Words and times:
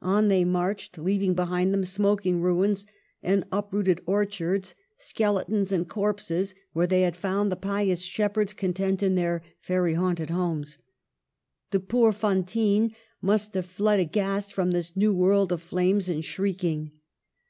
On 0.00 0.28
they 0.28 0.46
marched, 0.46 0.96
leaving 0.96 1.34
behind 1.34 1.74
them 1.74 1.84
smoking 1.84 2.40
ruins, 2.40 2.86
and 3.22 3.44
uprooted 3.52 4.00
or 4.06 4.24
chards, 4.24 4.72
skeletons, 4.96 5.72
and 5.72 5.86
corpses, 5.86 6.54
where 6.72 6.86
they 6.86 7.02
had 7.02 7.14
found 7.14 7.52
the 7.52 7.56
pious 7.56 8.00
shepherds 8.00 8.54
content 8.54 9.02
in 9.02 9.14
their 9.14 9.42
fairy 9.60 9.92
haunted 9.92 10.30
homes. 10.30 10.78
The 11.70 11.80
poor 11.80 12.14
Fantines 12.14 12.94
must 13.20 13.52
have 13.52 13.66
fled 13.66 14.00
aghast 14.00 14.54
from 14.54 14.70
this 14.70 14.96
new 14.96 15.14
world 15.14 15.52
of 15.52 15.60
flames 15.60 16.08
and 16.08 16.24
shrieking. 16.24 16.92